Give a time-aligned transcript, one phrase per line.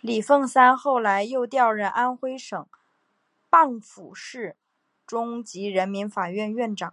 [0.00, 2.66] 李奉三后来又调任安徽省
[3.48, 4.56] 蚌埠市
[5.06, 6.92] 中级人民法院院长。